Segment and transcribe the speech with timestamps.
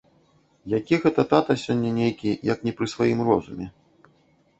[0.77, 3.67] Які гэта тата сягоння нейкі, як не пры сваім розуме.